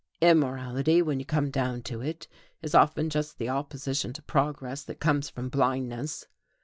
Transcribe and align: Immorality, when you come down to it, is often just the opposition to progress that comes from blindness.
Immorality, 0.19 1.03
when 1.03 1.19
you 1.19 1.27
come 1.27 1.51
down 1.51 1.83
to 1.83 2.01
it, 2.01 2.27
is 2.63 2.73
often 2.73 3.07
just 3.11 3.37
the 3.37 3.49
opposition 3.49 4.13
to 4.13 4.23
progress 4.23 4.81
that 4.81 4.99
comes 4.99 5.29
from 5.29 5.47
blindness. 5.47 6.25